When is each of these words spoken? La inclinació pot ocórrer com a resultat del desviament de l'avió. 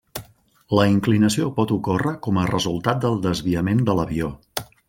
La 0.77 0.85
inclinació 0.93 1.51
pot 1.59 1.73
ocórrer 1.77 2.15
com 2.29 2.41
a 2.45 2.49
resultat 2.55 3.07
del 3.07 3.23
desviament 3.29 3.89
de 3.91 4.01
l'avió. 4.01 4.37